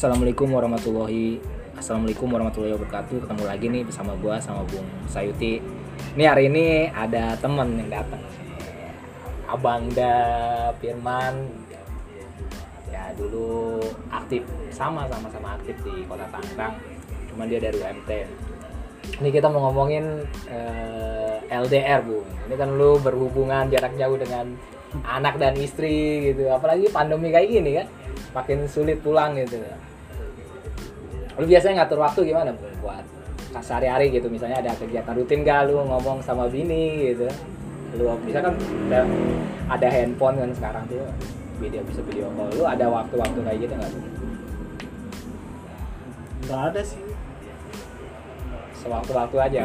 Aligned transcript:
Assalamualaikum 0.00 0.48
warahmatullahi 0.56 1.36
Assalamualaikum 1.76 2.32
warahmatullahi 2.32 2.72
wabarakatuh. 2.72 3.20
Ketemu 3.20 3.44
lagi 3.44 3.66
nih 3.68 3.82
bersama 3.84 4.16
gua 4.16 4.40
sama 4.40 4.64
Bung 4.64 4.88
Sayuti. 5.04 5.60
Ini 6.16 6.24
hari 6.24 6.48
ini 6.48 6.88
ada 6.88 7.36
temen 7.36 7.76
yang 7.76 8.00
datang. 8.00 8.24
Abang 9.44 9.92
Da 9.92 10.16
Firman. 10.80 11.52
Ya 12.88 13.12
dulu 13.12 13.76
aktif 14.08 14.40
sama 14.72 15.04
sama 15.04 15.28
sama 15.28 15.60
aktif 15.60 15.76
di 15.84 15.92
kota 16.08 16.24
Tangerang. 16.32 16.80
Cuman 17.28 17.52
dia 17.52 17.60
dari 17.60 17.76
UMT 17.76 18.10
Ini 19.20 19.28
kita 19.28 19.52
mau 19.52 19.68
ngomongin 19.68 20.24
eh, 20.48 21.44
LDR 21.44 22.00
Bu. 22.08 22.24
Ini 22.48 22.56
kan 22.56 22.72
lu 22.72 22.96
berhubungan 23.04 23.68
jarak 23.68 23.92
jauh 24.00 24.16
dengan 24.16 24.48
anak 25.06 25.38
dan 25.38 25.54
istri 25.56 26.32
gitu. 26.32 26.50
Apalagi 26.50 26.90
pandemi 26.90 27.30
kayak 27.30 27.48
gini 27.50 27.70
kan 27.82 27.86
makin 28.34 28.66
sulit 28.66 28.98
pulang 29.02 29.38
gitu. 29.38 29.58
Lu 31.38 31.46
biasanya 31.46 31.84
ngatur 31.84 32.00
waktu 32.02 32.20
gimana 32.26 32.52
Bu? 32.52 32.66
buat 32.82 33.04
sehari-hari 33.62 34.14
gitu. 34.14 34.26
Misalnya 34.30 34.62
ada 34.62 34.72
kegiatan 34.74 35.14
rutin 35.14 35.42
gak 35.42 35.70
lu 35.70 35.82
ngomong 35.82 36.22
sama 36.22 36.46
bini 36.50 37.14
gitu? 37.14 37.26
Lu 37.98 38.14
bisa 38.22 38.38
kan 38.42 38.54
ada, 38.90 39.00
ada 39.66 39.88
handphone 39.90 40.36
kan 40.38 40.50
sekarang 40.54 40.82
tuh 40.86 41.02
video 41.58 41.82
bisa 41.86 42.00
video 42.06 42.30
call. 42.34 42.50
Lu 42.54 42.64
ada 42.66 42.86
waktu-waktu 42.86 43.38
kayak 43.42 43.58
gitu 43.66 43.74
nggak 43.74 43.90
tuh 43.90 44.02
nggak 46.50 46.62
ada 46.74 46.82
sih. 46.82 47.02
Sewaktu-waktu 48.80 49.36
aja 49.38 49.62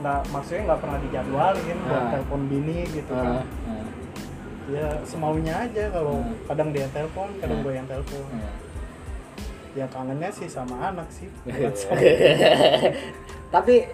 nggak 0.00 0.20
maksudnya 0.28 0.62
nggak 0.64 0.80
pernah 0.80 0.98
dijadwalin 0.98 1.78
buat 1.84 2.00
Ah. 2.00 2.10
telepon 2.10 2.40
bini 2.46 2.78
gitu 2.88 3.12
kan. 3.12 3.44
Ah, 3.44 3.86
ya 4.70 4.86
semaunya 5.02 5.54
aja 5.60 5.84
kalau 5.90 6.22
Hmm. 6.22 6.34
kadang 6.46 6.68
dia 6.70 6.86
telepon 6.88 7.28
kadang 7.36 7.58
Hmm. 7.60 7.66
gue 7.66 7.72
yang 7.74 7.86
telepon. 7.86 8.24
Ah. 8.34 8.54
ya 9.70 9.86
kangennya 9.86 10.30
sih 10.30 10.50
sama 10.50 10.90
anak 10.90 11.06
sih. 11.14 11.30
Sama 11.46 11.94
tapi 13.54 13.86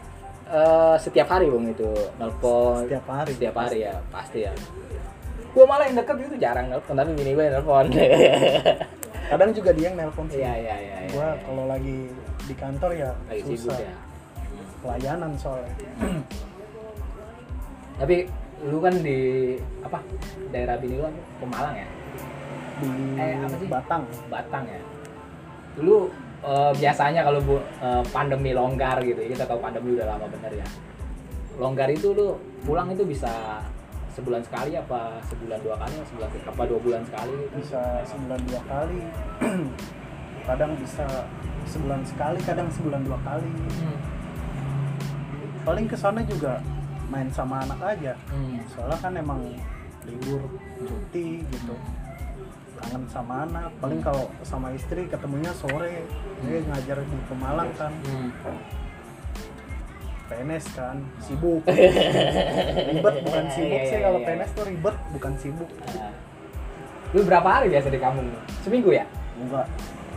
eh, 0.46 0.96
setiap 0.96 1.28
hari 1.28 1.50
bung 1.50 1.66
itu 1.66 1.90
nelpon? 2.16 2.86
Setiap 2.86 3.04
hari. 3.06 3.32
Setiap 3.34 3.56
hari 3.58 3.78
ya 3.82 3.94
pasti 4.08 4.46
ya. 4.46 4.52
Gue 5.52 5.64
malah 5.64 5.84
yang 5.84 5.98
deket 5.98 6.16
itu 6.22 6.36
jarang 6.38 6.70
nelpon 6.70 6.94
tapi 6.94 7.12
bini 7.12 7.34
gue 7.34 7.44
yang 7.44 7.54
nelpon. 7.58 7.86
Kadang 9.26 9.50
juga 9.52 9.74
dia 9.74 9.90
yang 9.90 9.98
nelpon 9.98 10.30
sih. 10.30 10.38
Iya 10.38 10.54
iya 10.54 10.76
iya 10.78 10.96
iya, 11.02 11.10
gue 11.10 11.18
iya. 11.18 11.42
kalau 11.42 11.64
lagi 11.66 11.98
di 12.46 12.54
kantor 12.54 12.90
ya 12.94 13.10
lagi 13.26 13.42
sibuk 13.42 13.74
susah. 13.74 13.78
ya 13.82 13.94
pelayanan 14.86 15.34
soalnya. 15.34 15.74
Tapi 18.00 18.16
lu 18.64 18.78
kan 18.78 18.94
di 19.02 19.18
apa 19.82 19.98
daerah 20.54 20.78
bini 20.78 21.02
lu 21.02 21.10
Pemalang 21.42 21.74
ya? 21.74 21.88
Di 22.78 22.88
Eh, 23.18 23.34
apa 23.42 23.54
sih? 23.58 23.68
Batang. 23.68 24.02
Batang 24.30 24.64
ya? 24.70 24.80
Dulu 25.74 26.08
eh, 26.46 26.72
biasanya 26.78 27.26
kalau 27.26 27.42
bu, 27.42 27.58
eh, 27.58 28.02
pandemi 28.14 28.54
longgar 28.54 29.02
gitu 29.02 29.18
kita 29.26 29.42
tahu 29.42 29.58
pandemi 29.58 29.98
udah 29.98 30.06
lama 30.06 30.30
bener 30.30 30.62
ya. 30.62 30.68
Longgar 31.58 31.90
itu 31.90 32.14
lu 32.14 32.38
pulang 32.62 32.94
itu 32.94 33.02
bisa 33.02 33.60
sebulan 34.16 34.40
sekali 34.40 34.72
apa 34.72 35.20
sebulan 35.28 35.60
dua 35.60 35.76
kali 35.76 35.92
sebulan 36.08 36.28
apa 36.48 36.62
dua 36.64 36.80
bulan 36.80 37.02
sekali 37.04 37.32
gitu? 37.42 37.54
Bisa 37.60 37.82
sebulan 38.06 38.40
dua 38.46 38.62
kali. 38.64 39.00
Kadang 40.48 40.78
bisa 40.78 41.04
sebulan 41.66 42.06
sekali 42.06 42.38
kadang 42.46 42.70
sebulan 42.70 43.02
dua 43.02 43.18
kali. 43.26 43.50
Hmm. 43.50 44.15
Paling 45.66 45.90
ke 45.90 45.98
sana 45.98 46.22
juga 46.22 46.62
main 47.10 47.26
sama 47.28 47.66
anak 47.66 47.80
aja. 47.82 48.14
Hmm. 48.30 48.62
soalnya 48.70 48.98
kan 49.02 49.12
emang 49.18 49.40
libur 50.06 50.46
cuti 50.78 51.42
gitu. 51.42 51.74
Kangen 52.76 53.02
sama 53.10 53.42
anak. 53.42 53.74
Paling 53.82 53.98
kalau 53.98 54.30
sama 54.46 54.70
istri 54.70 55.10
ketemunya 55.10 55.50
sore. 55.50 56.06
Dia 56.46 56.62
ngajar 56.62 57.02
di 57.02 57.18
Pemalang 57.26 57.70
kan. 57.74 57.90
Hmm. 58.06 58.30
PNS 60.26 60.66
kan. 60.74 60.96
Sibuk. 61.18 61.62
Ribet 62.90 63.16
bukan 63.22 63.44
sibuk 63.50 63.80
Iya, 63.82 63.90
sih. 63.90 63.96
iya, 63.98 64.04
kalau 64.06 64.18
iya. 64.22 64.26
PNS 64.26 64.50
tuh 64.54 64.64
ribet 64.66 64.96
bukan 65.10 65.32
sibuk. 65.38 65.70
Nah. 65.94 66.14
lu 67.14 67.22
berapa 67.22 67.48
hari 67.48 67.70
biasa 67.70 67.88
di 67.88 68.02
kampung? 68.02 68.26
Seminggu 68.66 68.90
ya? 68.90 69.06
Enggak. 69.38 69.66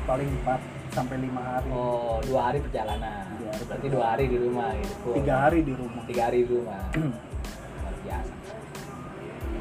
Paling 0.10 0.30
4 0.42 0.58
sampai 0.90 1.16
lima 1.22 1.38
hari. 1.42 1.70
Oh 1.70 2.18
dua 2.26 2.50
hari 2.50 2.60
perjalanan 2.66 3.30
Berarti 3.68 3.88
dua 3.90 4.06
hari 4.16 4.26
di 4.30 4.38
rumah 4.38 4.70
gitu. 4.78 5.10
Tiga 5.18 5.36
hari 5.48 5.60
di 5.66 5.74
rumah. 5.74 6.02
Tiga 6.06 6.22
hari 6.30 6.38
di 6.46 6.52
rumah. 6.54 6.82
Luar 7.80 7.96
biasa. 8.06 8.34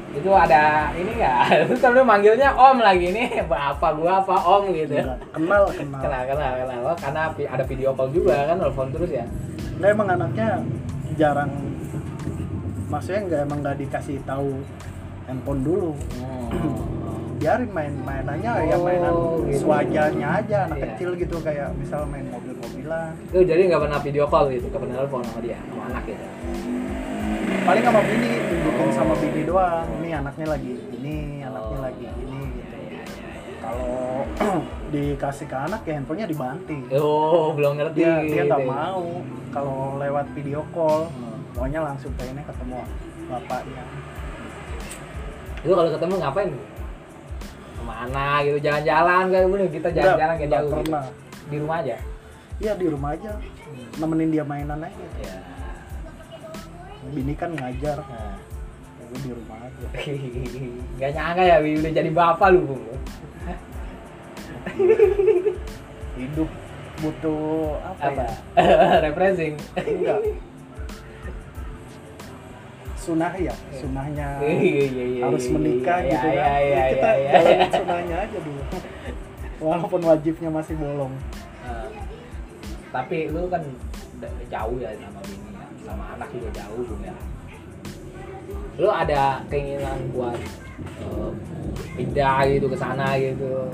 Itu 0.09 0.29
ada 0.33 0.63
ini 0.97 1.11
nggak? 1.21 1.37
Kan 1.83 1.91
lu 1.93 2.01
manggilnya 2.01 2.49
om 2.53 2.77
lagi 2.81 3.07
nih 3.13 3.45
apa 3.71 3.87
gua 3.93 4.21
apa 4.21 4.35
om 4.37 4.63
gitu. 4.73 4.93
Enggak, 4.93 5.19
kenal 5.33 5.63
kenal. 5.69 6.01
Kenal 6.01 6.23
kenal 6.25 6.51
kenal. 6.57 6.79
Oh, 6.89 6.97
karena 6.97 7.21
ada 7.29 7.63
video 7.65 7.89
call 7.93 8.09
juga 8.09 8.35
kan 8.49 8.57
telepon 8.57 8.89
terus 8.93 9.11
ya? 9.13 9.25
Nggak 9.77 9.89
emang 9.93 10.07
anaknya 10.17 10.47
jarang. 11.17 11.51
Maksudnya 12.89 13.21
nggak 13.29 13.41
emang 13.45 13.59
nggak 13.61 13.77
dikasih 13.85 14.17
tahu 14.25 14.49
handphone 15.29 15.61
dulu 15.61 15.93
biarin 17.39 17.71
main 17.71 17.93
mainannya 17.97 18.51
ya 18.65 18.75
Oh, 18.75 18.83
mainan 18.83 19.13
gitu. 19.45 19.63
sewajarnya 19.63 20.27
aja 20.37 20.57
anak 20.65 20.77
Iya. 20.77 20.85
kecil 20.91 21.09
gitu 21.15 21.35
kayak 21.39 21.71
misal 21.73 22.03
main 22.05 22.27
mobil-mobilan 22.27 23.11
lu 23.31 23.39
jadi 23.41 23.61
nggak 23.65 23.81
pernah 23.81 23.99
video 23.99 24.25
call 24.25 24.45
gitu 24.49 24.67
nggak 24.67 24.81
pernah 24.81 24.95
telepon 24.97 25.21
sama 25.23 25.39
dia 25.39 25.57
sama 25.63 25.83
anak 25.87 26.03
gitu 26.05 26.25
paling 27.61 27.83
sama 27.83 28.01
bini 28.01 28.29
tunjukin 28.41 28.89
sama 28.91 29.13
bini 29.15 29.41
doang 29.43 29.87
ini 29.95 30.09
anaknya 30.11 30.47
lagi 30.49 30.73
ini 30.91 31.15
anaknya 31.41 31.57
Oh. 31.71 31.81
lagi 31.81 32.05
ini 32.09 32.39
gitu 32.51 32.75
Iya, 32.75 32.89
iya, 32.89 32.99
iya. 32.99 33.53
kalau 33.59 33.93
dikasih 34.91 35.45
ke 35.45 35.57
anak 35.57 35.81
ya 35.81 35.93
handphonenya 35.95 36.27
dibanting 36.27 36.81
oh 36.91 37.53
belum 37.53 37.73
ngerti 37.77 37.99
dia 37.99 38.13
dia 38.21 38.43
nggak 38.45 38.61
gitu. 38.61 38.69
mau 38.69 39.03
kalau 39.49 39.77
lewat 39.95 40.25
video 40.33 40.59
call 40.69 41.07
Hmm. 41.09 41.39
pokoknya 41.55 41.79
langsung 41.83 42.11
pengennya 42.15 42.43
ketemu 42.43 42.79
bapaknya 43.25 43.83
lu 45.61 45.73
kalau 45.73 45.89
ketemu 45.89 46.13
ngapain 46.17 46.51
sama 47.79 47.93
anak 48.05 48.37
gitu 48.45 48.57
jalan-jalan 48.59 49.23
kayak 49.31 49.47
bener 49.47 49.67
kita 49.71 49.89
jalan-jalan 49.95 50.35
kayak 50.35 50.51
jauh 50.51 50.71
gitu. 50.83 50.99
di 51.49 51.57
rumah 51.63 51.77
aja 51.81 51.97
Iya 52.59 52.75
di 52.75 52.87
rumah 52.91 53.15
aja 53.15 53.31
nemenin 53.95 54.29
dia 54.35 54.43
mainan 54.43 54.83
aja 54.83 55.05
ya 55.23 55.35
bini 57.09 57.33
kan 57.33 57.55
ngajar 57.55 57.97
nah. 58.03 58.35
ya 58.99 59.03
gue 59.07 59.19
di 59.23 59.31
rumah 59.31 59.57
aja 59.63 59.85
Gak 60.99 61.11
nyangka 61.15 61.43
ya 61.47 61.55
Wi, 61.63 61.79
udah 61.79 61.91
jadi 61.95 62.09
bapak 62.11 62.47
lu 62.51 62.59
Bung. 62.67 62.83
hidup 66.19 66.49
butuh 66.99 67.79
apa, 67.79 68.03
Apa? 68.11 68.23
ya 68.27 68.99
Refreshing. 69.07 69.55
enggak 69.79 70.19
sunah 72.99 73.33
ya 73.39 73.55
sunahnya 73.71 74.27
Iya, 74.43 74.59
iya, 74.59 75.05
iya, 75.07 75.21
harus 75.23 75.43
iya, 75.47 75.53
menikah 75.55 75.97
iya, 76.03 76.11
gitu 76.11 76.27
iya, 76.27 76.43
kan 76.43 76.59
iya, 76.59 76.75
Ya, 76.75 76.83
kita 76.91 77.09
iya, 77.09 77.15
iya. 77.15 77.31
jalanin 77.31 77.71
sunahnya 77.71 78.15
aja 78.27 78.37
dulu 78.43 78.61
walaupun 79.67 80.01
wajibnya 80.03 80.49
masih 80.51 80.75
bolong 80.75 81.13
Eh, 81.59 81.87
tapi 82.89 83.29
lu 83.29 83.45
kan 83.51 83.61
jauh 84.49 84.77
ya 84.81 84.89
sama 84.97 85.19
bini 85.21 85.49
ya, 85.53 85.67
sama 85.85 86.03
anak 86.17 86.29
juga 86.33 86.49
jauh 86.55 86.81
Bung 86.81 87.03
ya. 87.05 87.15
Lu 88.79 88.89
ada 88.89 89.43
keinginan 89.51 89.99
buat 90.15 90.39
eh, 90.97 91.31
pindah 91.93 92.47
gitu 92.49 92.65
ke 92.71 92.77
sana 92.79 93.19
gitu. 93.19 93.69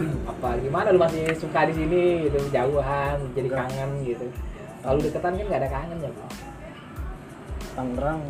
Apa 0.30 0.60
gimana 0.60 0.94
lu 0.94 1.00
masih 1.00 1.34
suka 1.34 1.66
di 1.66 1.74
sini 1.74 2.30
gitu 2.30 2.38
jauhan 2.52 3.16
jadi 3.34 3.48
kangen 3.50 3.90
gitu. 4.06 4.26
Kalau 4.80 4.96
deketan 4.96 5.34
kan 5.36 5.44
nggak 5.50 5.60
ada 5.66 5.70
kangen 5.72 5.98
ya, 5.98 6.10
Bung. 6.14 6.32
Tangerang 7.80 8.20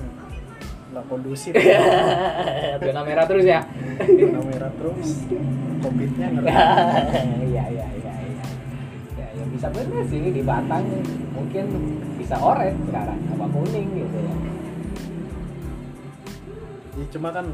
nggak 0.94 1.04
kondusif 1.10 1.54
Zona 2.86 3.02
merah 3.02 3.26
terus 3.26 3.42
ya. 3.46 3.66
zona 3.98 4.40
merah 4.46 4.70
terus 4.78 5.26
covidnya 5.82 6.26
Iya 6.38 6.62
iya 7.50 7.62
iya 7.66 7.86
iya. 7.90 8.46
Ya, 9.18 9.26
ya 9.34 9.44
bisa 9.50 9.66
bener 9.74 10.06
sih 10.06 10.22
di 10.30 10.42
Batang 10.46 10.86
mungkin 11.34 11.66
bisa 12.14 12.38
orange 12.38 12.78
sekarang 12.86 13.18
apa 13.26 13.46
kuning 13.50 13.86
gitu 13.90 14.18
ya. 14.22 14.34
ya, 16.94 17.04
cuma 17.10 17.28
kan 17.34 17.46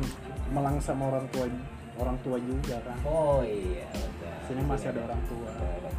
melang 0.53 0.77
sama 0.85 1.09
orang 1.17 1.25
tua 1.33 1.49
orang 1.97 2.17
tua 2.21 2.37
juga 2.37 2.77
kan 2.85 2.97
Oh 3.09 3.41
iya 3.41 3.89
betul. 3.89 4.33
sini 4.53 4.63
masih 4.69 4.93
ada 4.93 5.01
orang 5.01 5.23
tua 5.33 5.49
betul, 5.49 5.77
betul. 5.81 5.96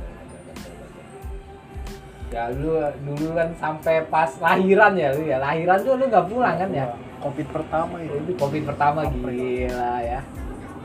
Ya 2.27 2.51
lu 2.51 2.75
dulu 3.07 3.27
kan 3.33 3.50
sampai 3.56 4.03
pas 4.07 4.27
lahiran 4.44 4.94
ya 5.00 5.15
lu 5.15 5.24
ya 5.24 5.39
lahiran 5.39 5.79
tuh 5.79 5.95
lu 5.95 6.12
nggak 6.12 6.27
pulang 6.27 6.56
kan 6.59 6.69
ya? 6.71 6.85
covid 7.18 7.47
pertama 7.50 7.97
itu 7.97 8.13
Itu 8.13 8.31
covid 8.38 8.63
pertama 8.68 9.00
gila 9.09 9.94
ya. 10.03 10.19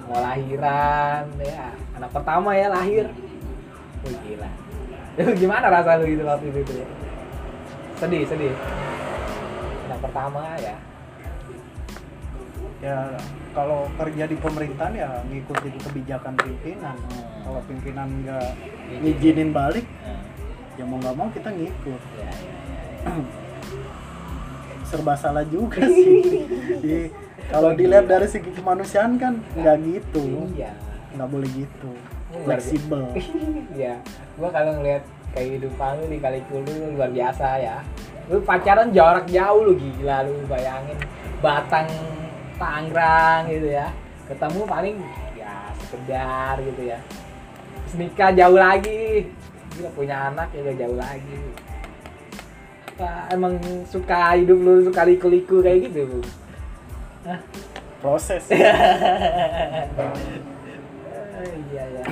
Mau 0.06 0.18
lahiran 0.18 1.24
ya 1.42 1.66
anak 1.98 2.10
pertama 2.10 2.50
ya 2.54 2.66
lahir. 2.70 3.06
Wih, 4.02 4.16
gila. 4.22 4.50
Itu 5.18 5.30
gimana 5.36 5.66
rasa 5.68 6.00
lu 6.00 6.08
gitu 6.08 6.22
waktu 6.24 6.46
itu? 6.48 6.72
tuh? 6.72 6.88
Sedih 7.98 8.22
sedih. 8.24 8.54
Anak 9.90 9.98
pertama 10.00 10.56
ya. 10.56 10.76
ya 12.82 12.98
kalau 13.54 13.86
kerja 13.94 14.26
di 14.26 14.34
pemerintahan 14.34 14.94
ya 14.96 15.22
ngikutin 15.30 15.74
kebijakan 15.86 16.34
pimpinan 16.34 16.96
Hmm. 16.98 17.46
kalau 17.46 17.60
pimpinan 17.70 18.08
nggak 18.26 18.48
Izinin. 18.90 19.00
ngizinin 19.06 19.50
balik 19.54 19.86
ya 20.72 20.84
mau 20.84 20.96
nggak 20.98 21.14
mau 21.14 21.28
kita 21.28 21.50
ngikut 21.50 22.02
ya, 22.16 22.30
ya, 22.30 22.54
ya. 23.04 23.12
serba 24.82 25.14
salah 25.14 25.44
juga 25.44 25.84
sih 25.84 26.44
Di- 26.80 27.12
kalau 27.48 27.72
dilihat 27.72 28.08
dari 28.08 28.24
segi 28.24 28.50
kemanusiaan 28.50 29.16
kan 29.16 29.40
nggak 29.52 29.76
gitu 29.82 30.24
iya 30.52 30.72
nggak 31.12 31.28
boleh 31.28 31.48
gitu 31.52 31.92
biasa. 32.32 32.44
fleksibel 32.48 33.02
Iya, 33.76 34.00
gua 34.36 34.48
kalau 34.48 34.80
ngeliat 34.80 35.04
kehidupan 35.32 36.00
lu 36.00 36.04
di 36.08 36.18
Kalikulu 36.20 36.68
lu 36.68 36.86
luar 36.96 37.08
biasa 37.08 37.56
ya. 37.56 37.80
Lu 38.28 38.40
pacaran 38.40 38.92
jarak 38.92 39.28
jauh 39.28 39.64
lu 39.64 39.76
gila 39.76 40.24
lu 40.24 40.40
bayangin 40.44 40.96
Batang 41.40 41.88
Tangerang 42.56 43.48
gitu 43.48 43.68
ya. 43.72 43.88
Ketemu 44.28 44.60
paling 44.64 44.96
ya 45.36 45.52
sekedar 45.76 46.56
gitu 46.60 46.82
ya. 46.84 46.98
Terus 47.84 47.94
nikah 47.96 48.30
jauh 48.32 48.56
lagi. 48.56 49.28
Gila 49.78 49.90
punya 49.96 50.16
anak 50.32 50.52
juga 50.52 50.72
jauh 50.76 50.96
lagi. 50.96 51.38
Apa 52.92 53.32
emang 53.32 53.56
suka 53.88 54.36
hidup 54.36 54.58
lu 54.60 54.84
suka 54.84 55.02
liku-liku 55.08 55.64
kayak 55.64 55.88
gitu? 55.88 56.20
Hah? 57.24 57.40
proses 58.02 58.42
Eh, 61.42 61.58
iya 61.74 61.84
ya. 61.90 62.04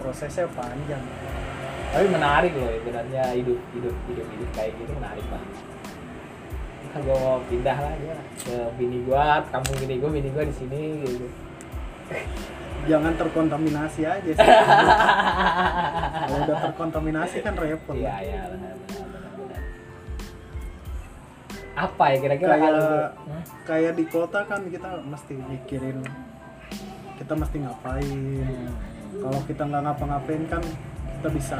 prosesnya 0.00 0.44
panjang 0.52 1.00
tapi 1.88 2.06
menarik 2.12 2.52
loh 2.52 2.68
sebenarnya 2.68 3.24
hidup 3.32 3.56
hidup 3.72 3.96
hidup 4.04 4.26
hidup 4.28 4.50
kayak 4.52 4.76
gitu 4.76 4.92
menarik 4.92 5.24
banget 5.32 5.56
gue 6.98 7.24
pindah 7.48 7.78
lah 7.78 7.94
gue 7.94 8.16
ke 8.42 8.56
bini 8.74 8.98
gua 9.06 9.40
kampung 9.48 9.80
bini 9.80 9.96
gua 10.02 10.10
bini 10.10 10.28
gua 10.34 10.44
di 10.44 10.54
sini 10.56 10.80
gitu 11.06 11.26
jangan 12.88 13.12
terkontaminasi 13.20 14.02
aja 14.08 14.30
sih. 14.32 14.48
Kalau 16.24 16.36
udah 16.44 16.58
terkontaminasi 16.70 17.36
kan 17.44 17.54
repot. 17.56 17.94
Iya 17.96 18.16
iya 18.24 18.42
benar 18.48 18.74
benar 18.86 19.08
apa 21.78 22.04
ya 22.10 22.16
kira-kira 22.18 22.50
Kayak- 22.58 22.66
kalau 22.74 22.90
kayak 23.62 23.92
di 23.94 24.04
kota 24.10 24.40
kan 24.50 24.60
kita 24.66 24.90
mesti 25.06 25.34
mikirin 25.38 26.02
kita 27.18 27.32
mesti 27.34 27.56
ngapain. 27.62 28.20
Kalau 29.18 29.40
kita 29.46 29.62
nggak 29.66 29.82
ngapa-ngapain 29.86 30.42
kan 30.46 30.62
kita 31.18 31.28
bisa 31.34 31.58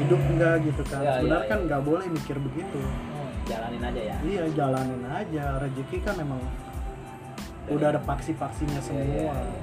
hidup 0.00 0.20
nggak 0.36 0.54
gitu 0.64 0.82
kan? 0.88 1.00
Iya, 1.04 1.12
sebenarnya 1.20 1.44
iya, 1.44 1.52
kan 1.52 1.58
nggak 1.68 1.82
boleh 1.84 2.06
mikir 2.08 2.36
begitu. 2.40 2.80
Hmm, 2.80 3.32
jalanin 3.44 3.82
aja 3.84 4.00
ya. 4.00 4.16
Iya 4.24 4.44
jalanin 4.56 5.02
aja. 5.04 5.44
Rezeki 5.60 5.98
kan 6.00 6.16
emang 6.16 6.40
udah 7.70 7.88
ada 7.88 8.00
paksi-paksinya 8.00 8.80
semua 8.80 9.00
Iya, 9.00 9.16
iya, 9.16 9.32
iya, 9.32 9.62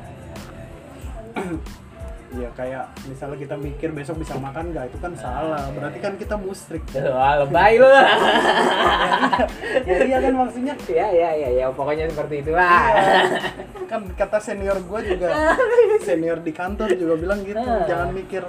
iya. 2.33 2.50
kayak 2.51 2.86
misalnya 3.06 3.38
kita 3.38 3.56
mikir 3.56 3.89
besok 3.92 4.19
bisa 4.19 4.36
makan 4.36 4.71
nggak 4.71 4.89
itu 4.89 4.98
kan 4.98 5.12
Nah, 5.12 5.21
salah 5.21 5.63
iya, 5.63 5.74
berarti 5.74 5.98
iya. 5.98 6.06
kan 6.06 6.13
kita 6.15 6.36
musrik 6.36 6.83
Wah, 7.15 7.33
lebay 7.39 7.74
lu. 7.77 7.88
ya 9.88 9.98
iya 10.04 10.18
kan 10.19 10.33
maksudnya 10.36 10.74
Iya, 10.83 11.07
iya, 11.09 11.30
iya, 11.36 11.50
ya, 11.56 11.65
pokoknya 11.69 12.07
seperti 12.07 12.36
itulah. 12.42 12.68
Iya. 12.89 13.21
kan 13.92 14.01
kata 14.12 14.38
senior 14.39 14.77
gue 14.77 15.00
juga 15.07 15.30
senior 16.01 16.39
di 16.39 16.51
kantor 16.51 16.92
juga 16.94 17.15
bilang 17.15 17.39
gitu 17.42 17.56
Ah. 17.57 17.88
jangan 17.88 18.12
mikir 18.12 18.44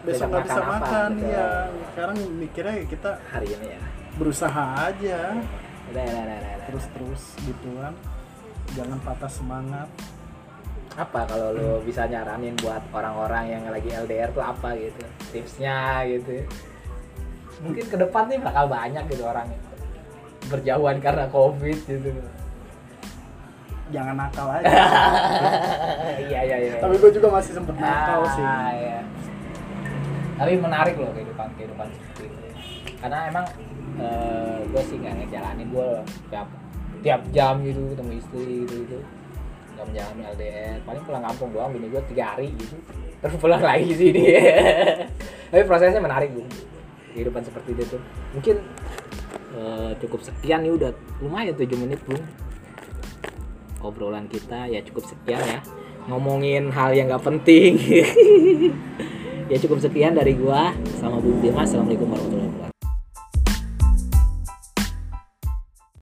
Besok 0.00 0.32
nggak 0.32 0.48
bisa 0.48 0.56
makan 0.56 0.64
apa, 0.64 0.80
makan 0.80 1.10
betul. 1.12 1.28
ya 1.28 1.46
sekarang 1.92 2.16
mikirnya 2.34 2.72
ya 2.72 2.84
kita 2.88 3.10
Hari 3.28 3.48
ini 3.52 3.66
ya. 3.68 3.80
berusaha 4.16 4.64
aja 4.88 5.18
Udah, 5.92 6.00
udah, 6.00 6.22
udah, 6.24 6.36
udah. 6.40 6.56
terus 6.64 6.84
terus 6.88 7.22
gitu 7.42 7.68
kan 7.76 7.92
jangan 8.72 8.98
patah 9.00 9.28
semangat. 9.28 9.88
Apa 10.92 11.22
kalau 11.24 11.54
lo 11.54 11.70
bisa 11.80 12.04
nyaranin 12.04 12.58
buat 12.58 12.82
orang-orang 12.90 13.44
yang 13.48 13.62
lagi 13.66 13.88
LDR 13.88 14.30
tuh 14.30 14.42
apa 14.42 14.74
gitu? 14.74 15.00
Tipsnya 15.30 16.02
gitu. 16.06 16.44
Mungkin 17.60 17.84
ke 17.86 17.96
depan 17.96 18.26
nih 18.26 18.40
bakal 18.40 18.66
banyak 18.66 19.04
gitu 19.06 19.22
orang 19.22 19.46
yang 19.46 19.62
berjauhan 20.46 20.98
karena 20.98 21.24
covid 21.28 21.78
gitu. 21.84 22.10
Jangan 23.90 24.14
nakal 24.16 24.46
aja. 24.50 24.66
Iya 26.20 26.40
iya 26.46 26.56
iya. 26.58 26.74
Tapi 26.78 26.94
gue 26.94 27.10
juga 27.10 27.28
masih 27.32 27.52
sempet 27.54 27.74
nakal 27.74 28.22
Ah, 28.22 28.30
sih. 28.30 28.44
iya. 28.78 29.00
tapi 30.36 30.56
menarik 30.56 30.96
loh 30.96 31.12
kehidupan 31.12 31.52
kehidupan 31.54 31.84
seperti 31.92 32.32
itu. 32.32 32.46
Karena 32.96 33.28
emang 33.28 33.44
gue 34.64 34.82
sih 34.84 34.96
nggak 34.96 35.14
ngejalanin 35.20 35.68
gue 35.68 35.88
tiap 36.30 36.48
tiap 37.00 37.22
jam 37.32 37.60
gitu 37.64 37.80
ketemu 37.92 38.12
istri 38.20 38.44
gitu 38.64 38.74
gitu. 38.86 38.98
Nggak 39.76 39.84
menjalani 39.88 40.22
LDR 40.36 40.76
paling 40.84 41.02
pulang 41.04 41.24
kampung 41.24 41.48
doang 41.52 41.70
bini 41.72 41.86
gue 41.88 42.02
tiga 42.12 42.36
hari 42.36 42.52
gitu. 42.54 42.76
Terus 43.20 43.36
pulang 43.36 43.60
lagi 43.60 43.92
sini 43.92 44.22
tapi 45.52 45.62
prosesnya 45.68 46.00
menarik 46.00 46.32
bu. 46.32 46.44
Kehidupan 47.12 47.42
seperti 47.42 47.74
itu 47.74 47.84
tuh. 47.96 48.02
Mungkin 48.36 48.56
eh, 49.56 49.90
cukup 50.00 50.20
sekian 50.22 50.62
nih 50.62 50.72
udah 50.76 50.90
lumayan 51.20 51.56
7 51.56 51.66
menit 51.76 52.00
bung 52.06 52.22
obrolan 53.80 54.28
kita 54.28 54.68
ya 54.68 54.80
cukup 54.84 55.04
sekian 55.08 55.40
ya. 55.40 55.60
Ngomongin 56.08 56.72
hal 56.72 56.96
yang 56.96 57.12
nggak 57.12 57.24
penting. 57.24 57.76
Ya 59.50 59.58
cukup 59.58 59.82
sekian 59.82 60.14
dari 60.14 60.38
gua. 60.38 60.70
Sama 61.02 61.18
Bung 61.18 61.42
Dimas 61.42 61.66
assalamualaikum 61.74 62.06
warahmatullahi 62.06 62.46
wabarakatuh 62.54 62.69